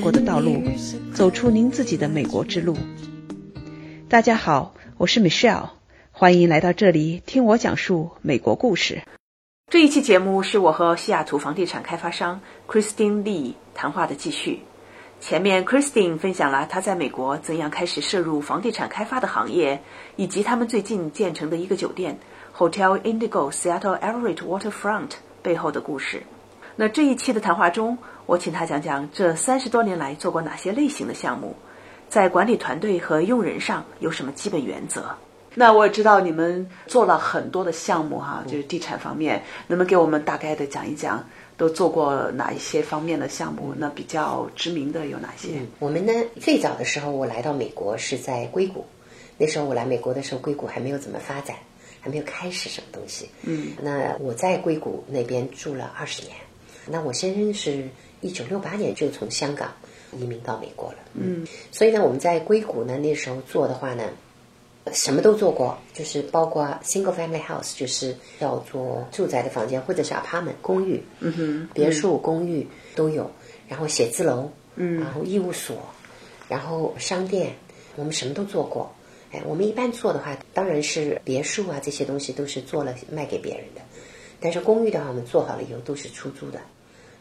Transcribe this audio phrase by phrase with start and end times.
[0.00, 0.62] 过的道路，
[1.12, 2.76] 走出您自己的美国之路。
[4.08, 5.70] 大家好，我是 Michelle，
[6.12, 9.02] 欢迎来到这里听我讲述美国故事。
[9.70, 14.60] 这一期节目是我和西雅图房地产开发商 Christine Lee 谈话的继续。
[15.20, 19.82] 前面 Christine 分享了她在美国怎样开始涉入房地产开发的行业，
[20.16, 22.18] 以及他们最近建成的一个酒店
[22.56, 25.10] Hotel Indigo Seattle Everett Waterfront
[25.42, 26.22] 背后的故事。
[26.80, 31.52] 那这一期的谈话中，我请他讲讲这三十多年来做过哪些类型的项目，
[32.08, 35.12] 在管理团队和用人上有什么基本原则。
[35.56, 43.74] 那我知道你们做了很多的项目哈，就是地产方面，能不能给我们大概的讲一讲，都做过哪一些方面的项目？
[43.76, 45.60] 那比较知名的有哪些？
[45.80, 48.86] 我们呢，最早的时候我来到美国是在硅谷，
[49.36, 51.56] 那时候我来美国的时候，硅谷还没有怎么发展，
[52.00, 53.28] 还没有开始什么东西。
[53.42, 56.36] 嗯，那我在硅谷那边住了二十年，
[56.90, 57.88] 那我先生是
[58.20, 59.72] 一九六八年就从香港
[60.18, 60.98] 移民到美国了。
[61.14, 64.04] 嗯，所以呢，我们在硅谷呢那时候做的话呢。
[64.90, 73.30] 什么都做过，就是包括 single family house，就是叫做住宅的房间，或者是 apartment 公寓，嗯哼，别墅公寓都有。
[73.68, 75.76] 然后写字楼，嗯，然后医务所，
[76.48, 77.52] 然后商店，
[77.96, 78.90] 我们什么都做过。
[79.30, 83.82] 哎，我们一般做的话，当然是别墅啊这些东西都是做了卖给别人的。
[84.40, 86.58] 但是公寓的话，我们做好了以后都是出租的，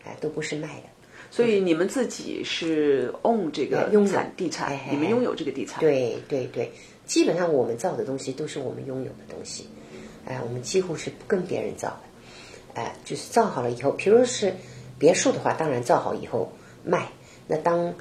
[0.07, 0.83] 哎，都不是卖的。
[1.29, 5.81] 所以你们自己是 own 这个拥有产地产你们拥有这个地产。
[5.81, 6.71] 对对对，
[7.05, 9.67] 基本上我们造的东西都是我们拥有的东西，
[10.25, 14.53] 哎，我们几乎是不跟别人造的，哎，就是造好了以后，比如是
[14.97, 16.49] 别墅的话，当然造好以后
[16.85, 17.09] 卖。
[17.45, 17.93] 那当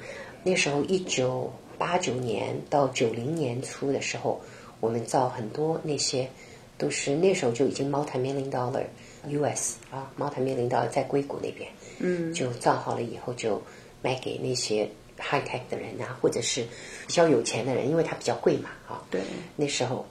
[0.43, 4.39] 那时候一九八九年到九零年初的时候，
[4.79, 6.29] 我们造很多那些
[6.77, 8.83] 都是那时候就已经 multi million dollar
[9.25, 13.61] US 啊茅台面领导在硅谷那边，嗯，就造好了以后就
[14.01, 16.61] 卖给那些 high tech 的人啊，或者是
[17.07, 19.21] 比较有钱的人，因为它比较贵嘛，啊，对，
[19.55, 20.05] 那时候，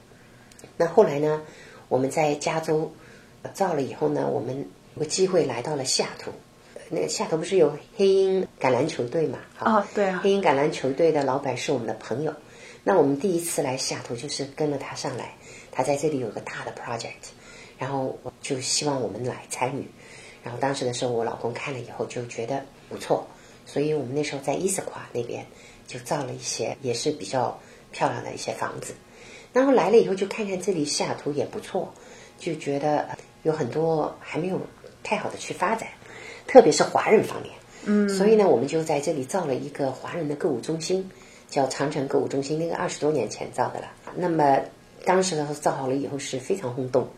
[0.77, 1.43] 那后来呢，
[1.89, 2.93] 我们在加州
[3.43, 6.31] 呃造了以后呢，我们有个机会来到了西雅图。
[6.89, 9.39] 那个西雅图不是有黑鹰橄榄球队嘛？
[9.59, 12.33] 啊对啊黑鹰橄榄球队的老板是我们的朋友。
[12.85, 15.35] 那我们第一次来西雅图就是跟了他上来，
[15.73, 17.33] 他在这里有个大的 project，
[17.79, 19.87] 然后我就希望我们来参与。
[20.43, 23.27] 然后当时的时候，我老公看了以后就觉得不错，
[23.65, 25.45] 所以我们那时候在伊斯夸那边
[25.87, 27.59] 就造了一些也是比较
[27.91, 28.95] 漂亮的一些房子。
[29.53, 31.93] 然后来了以后就看看这里西雅图也不错，
[32.39, 34.61] 就觉得呃有很多还没有
[35.03, 35.89] 太好的去发展，
[36.47, 37.53] 特别是华人方面。
[37.85, 41.11] 嗯，所以呢，我们就在这里造了一个华人的购物中心，
[41.49, 43.91] 叫长城购物中心，那个二十多年前造的了。
[44.15, 44.61] 那么
[45.05, 47.09] 当时呢造好了以后是非常轰动，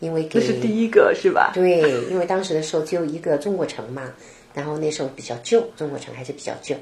[0.00, 1.52] 因为给这是第一个是吧？
[1.54, 1.80] 对，
[2.10, 4.12] 因为当时的时候只有一个中国城嘛，
[4.54, 6.74] 然后那时候比较旧，中国城还是比较旧。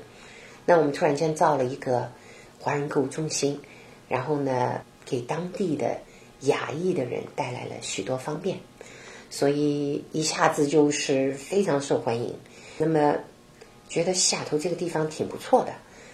[0.65, 2.11] 那我们突然间造了一个
[2.61, 3.61] 华人购物中心，
[4.09, 5.99] 然后呢，给当地的
[6.43, 8.59] 亚裔的人带来了许多方便，
[9.31, 12.35] 所以一下子就是非常受欢迎。
[12.77, 13.17] 那么
[13.89, 15.73] 觉得西雅图这个地方挺不错的，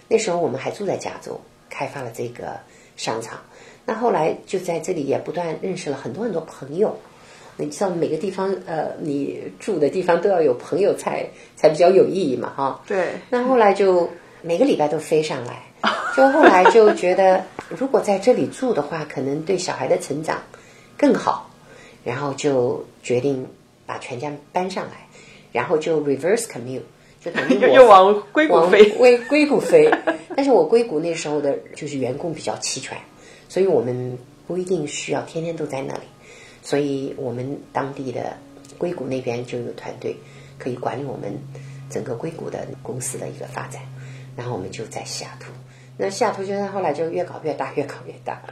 [0.08, 1.38] 那时候我们还住在加州，
[1.68, 2.58] 开发了这个
[2.96, 3.42] 商场。
[3.84, 6.96] 那后来就在这里也不断认识了很多很多朋友。
[7.56, 11.24] 你知道每个地方，呃，你住的地方都要有朋友才
[11.54, 12.82] 才比较有意义嘛，哈。
[12.84, 14.10] 对，那后来就
[14.42, 15.62] 每个礼拜都飞上来，
[16.16, 20.42] 就后来就觉得，如果在这里住的话，可能对小孩的成长
[20.98, 21.48] 更好，
[22.02, 23.46] 然后就决定
[23.86, 25.06] 把全家搬上来，
[25.52, 26.80] 然后就 reverse commute，
[27.24, 28.84] 就等于 我又往硅谷往飞。
[28.90, 29.88] 归硅谷飞。
[30.34, 32.98] 但是我硅谷那时候的就是员工比较齐全，
[33.48, 36.02] 所以我们不一定需要天天都在那里，
[36.62, 38.36] 所以我们当地的
[38.78, 40.16] 硅谷那边就有团队
[40.58, 41.32] 可以管理我们
[41.90, 43.82] 整个硅谷的公司的一个发展，
[44.36, 45.52] 然后我们就在西雅图。
[45.96, 48.42] 那西雅图就在后来就越搞越大，越搞越大。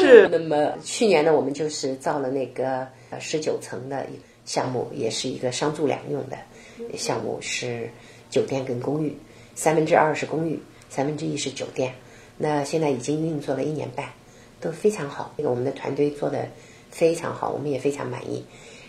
[0.00, 4.06] 是 那么去年呢，我们就是造了那个呃十九层的
[4.46, 6.38] 项目，也是一个商住两用的
[6.96, 7.90] 项目，是
[8.30, 9.14] 酒店跟公寓，
[9.54, 11.92] 三分之二是公寓，三分之一是酒店。
[12.38, 14.06] 那现在已经运作了一年半，
[14.60, 15.32] 都非常好。
[15.36, 16.46] 那个我们的团队做的
[16.90, 18.44] 非常好，我们也非常满意。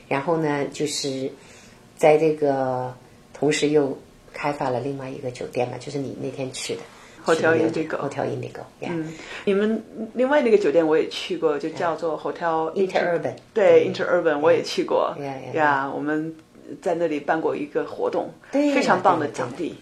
[0.08, 1.32] 然后呢，就是
[1.96, 2.94] 在这个
[3.34, 3.98] 同时又
[4.34, 6.82] 开发了另外一个酒店嘛，就是你那天去的。
[7.26, 8.90] Hotel 去的 Indigo Hotel Indigo，yeah。
[8.90, 9.14] 嗯，
[9.44, 9.84] 你们
[10.14, 15.14] 另外那个酒店我也去过，就叫做 Hotel Interurban 对 Interurban 我也去过。
[15.20, 16.34] Yeah, 呀，我们
[16.82, 19.76] 在那里办过一个活动，对非常棒的对对场地。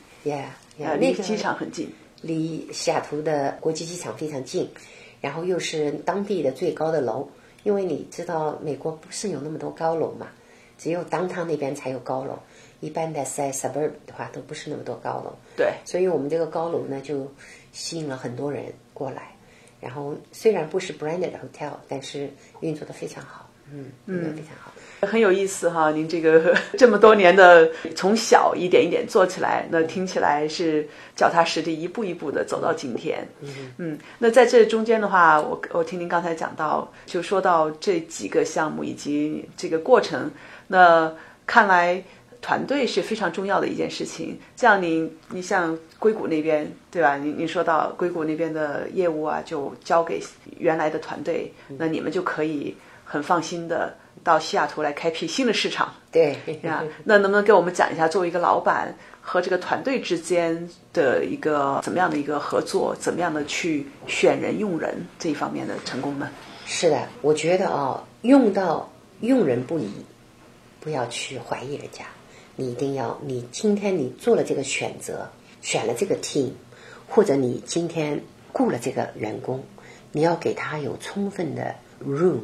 [0.78, 1.88] 那个离机场很近。
[2.22, 4.70] 离西雅图的国际机场非常近，
[5.22, 7.28] 然后又是当地的最高的楼，
[7.64, 10.28] 因为你知道美国不是有那么多高楼嘛，
[10.78, 12.38] 只有 downtown 那边才有高楼，
[12.80, 15.34] 一般的在 suburb 的话都不是那么多高楼。
[15.56, 17.32] 对，所以我们这个高楼呢，就
[17.72, 19.32] 吸引了很多人过来。
[19.82, 22.30] 然后虽然不是 branded hotel，但是
[22.62, 24.72] 运作的非常好，嗯，嗯非常好。
[25.02, 33.28] 很有意思哈， 您这个 这么多年的从小一点一点做起来，那听起来是脚踏实地，一步一步的走到今天。
[33.78, 40.32] 嗯，那在这中间的话，我我听您刚才讲到，就说到这几个项目以及这个过程，
[40.68, 41.14] 那
[41.46, 42.02] 看来
[42.42, 44.40] 团队是非常重要的一件事情。
[44.56, 47.18] 这样，您你像硅谷那边对吧？
[47.18, 50.20] 您您说到硅谷那边的业务啊，就交给
[50.58, 53.96] 原来的团队，那你们就可以很放心的。
[54.24, 58.92] 到西雅图来开辟新的市场，对呀， 那能不能给我们讲一下，作为一个老板
[59.22, 66.28] 和这个团队之间的一个怎么样的一个合作，怎么样的去选人用人这一方面的成功呢？
[66.66, 69.92] 是的，我觉得啊，用到用人不疑，
[70.80, 72.06] 不要去怀疑人家，
[72.56, 75.30] 你一定要，你今天你做了这个选择，
[75.62, 76.50] 选了这个 team，
[77.08, 78.20] 或者你今天
[78.52, 79.64] 雇了这个员工，
[80.12, 82.40] 你要给他有充分的 room。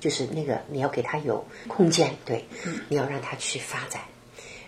[0.00, 2.44] 就是那个，你要给他有空间，对，
[2.88, 4.02] 你要让他去发展。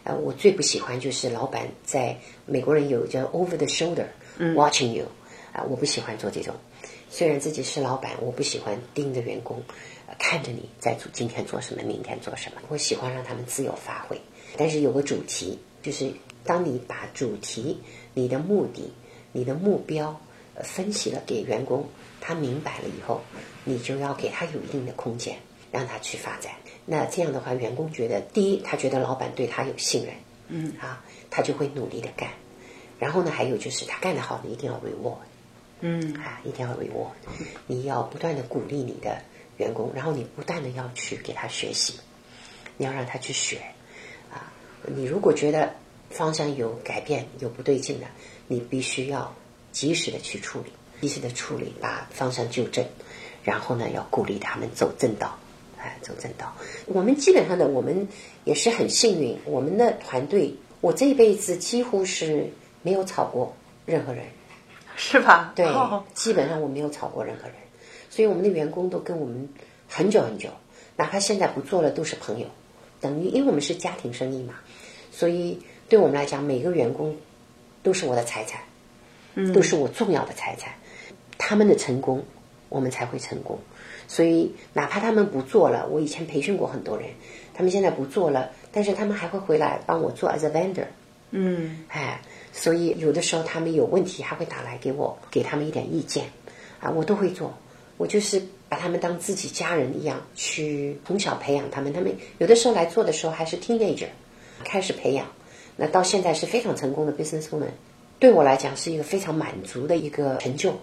[0.04, 4.06] 呃，我最不喜欢就是老板在美国人有叫 over the shoulder
[4.54, 5.06] watching you，
[5.52, 6.54] 啊，我不喜欢做这种。
[7.08, 9.62] 虽然自己是老板，我不喜欢盯着员工，
[10.18, 12.60] 看着你在做今天做什么，明天做什么。
[12.68, 14.20] 我喜欢让他们自由发挥，
[14.56, 16.12] 但是有个主题，就是
[16.44, 17.80] 当你把主题、
[18.12, 18.92] 你的目的、
[19.30, 20.20] 你的目标
[20.62, 21.86] 分析了给员工。
[22.24, 23.20] 他明白了以后，
[23.64, 25.36] 你就要给他有一定的空间，
[25.72, 26.52] 让他去发展。
[26.86, 30.14] 那这样的话，员工觉得，第一，他觉得老板对他有信任，
[30.48, 32.30] 嗯啊，他就会努力的干。
[33.00, 35.18] 然后呢，还有就是他干得好，你一定要 reward，
[35.80, 37.10] 嗯啊，一定要 reward。
[37.66, 39.20] 你要不断的鼓励你的
[39.58, 41.94] 员工，然后你不断的要去给他学习，
[42.76, 43.58] 你要让他去学
[44.30, 44.52] 啊。
[44.86, 45.74] 你如果觉得
[46.10, 48.06] 方向有改变、有不对劲的，
[48.46, 49.34] 你必须要
[49.72, 50.72] 及时的去处理。
[51.02, 52.86] 及时的处理，把方向纠正，
[53.42, 55.36] 然后呢，要鼓励他们走正道，
[55.76, 56.54] 哎，走正道。
[56.86, 58.06] 我们基本上呢，我们
[58.44, 62.52] 也是很幸运，我们的团队，我这一辈子几乎是
[62.82, 64.26] 没有吵过任何人，
[64.94, 65.52] 是吧？
[65.56, 65.66] 对，
[66.14, 67.56] 基本上我没有吵过任何人，
[68.08, 69.48] 所以我们的员工都跟我们
[69.88, 70.50] 很久很久，
[70.94, 72.46] 哪怕现在不做了，都是朋友。
[73.00, 74.54] 等于，因为我们是家庭生意嘛，
[75.10, 75.58] 所以
[75.88, 77.16] 对我们来讲，每个员工
[77.82, 78.60] 都是我的财产，
[79.34, 80.72] 嗯，都是我重要的财产。
[81.44, 82.22] 他们的成功，
[82.68, 83.58] 我们才会成功。
[84.06, 87.08] 所以，哪怕他们不做了，我以前培训过很多人，
[87.52, 90.86] 他们现在不做了，但是他们还会回来帮我做 as a vendor。
[91.32, 92.20] 嗯，哎，
[92.52, 96.26] 所以有的时候他们有问题，还会打来给我，给他们一点意见
[96.78, 97.52] 啊，我都会做。
[97.96, 101.92] 我就是把他们当自己家人一样，去从小培养他们。
[101.92, 104.06] 他们有的时候来做的时候还是 teenager，
[104.62, 105.26] 开始培养，
[105.76, 107.72] 那到现在是非常成功的 businesswoman，
[108.20, 110.74] 对我来讲是一个非常满足的一个成就。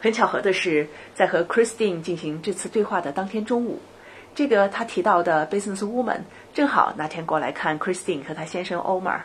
[0.00, 3.80] 很巧合的是，在和 Christine 进行这次对话的当天中午，
[4.34, 6.20] 这个他提到的 business woman
[6.54, 9.22] 正好那天过来看 Christine 和他先生 Omar，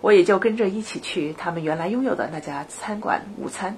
[0.00, 3.76] 我也就跟着一起去他们原来拥有的那家餐馆午餐。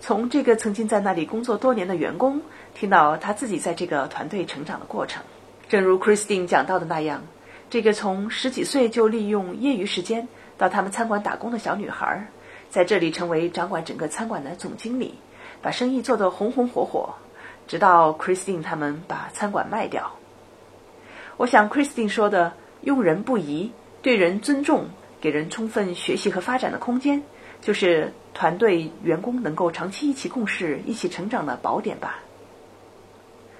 [0.00, 2.40] 从这个曾经在那里工作多年的员工
[2.74, 5.22] 听到他自己在这个团队成长的过程，
[5.68, 7.22] 正如 Christine 讲到的那样，
[7.70, 10.26] 这个从十几岁就利用业余时间
[10.56, 12.26] 到他们餐馆打工的小女孩，
[12.68, 15.14] 在这里成为掌管整个餐馆的总经理。
[15.60, 17.14] 把生意做得红红火火，
[17.66, 20.10] 直到 Christine 他们把餐馆卖掉。
[21.36, 23.70] 我想 Christine 说的“用人不疑，
[24.02, 24.86] 对人尊重，
[25.20, 27.22] 给人充分学习和发展的空间”，
[27.60, 32.18] 就是团队员工能够长期一起共事、一起成长的宝典吧。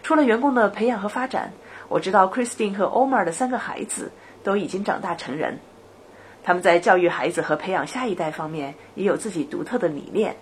[0.02, 1.52] 除了员工的培养和发展，
[1.88, 4.10] 我知道 Christine 和 Omar 的三个孩子
[4.42, 5.58] 都已经长大成人，
[6.42, 10.34] 他们在教育孩子和培养下一代方面也有自己独特的理念。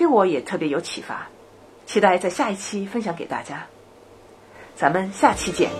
[0.00, 1.28] 对我也特别有启发，
[1.84, 3.66] 期待在下一期分享给大家。
[4.74, 5.70] 咱们下期见。